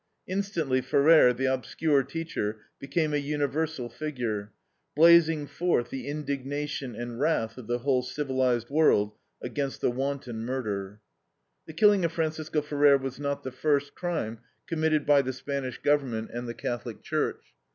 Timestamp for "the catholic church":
16.47-17.53